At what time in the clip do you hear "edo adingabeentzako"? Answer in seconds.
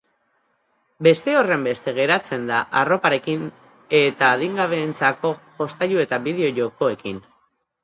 4.01-5.35